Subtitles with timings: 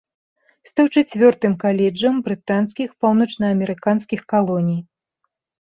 [0.69, 4.79] Стаў чацвёртым каледжам брытанскіх паўночнаамерыканскіх калоній.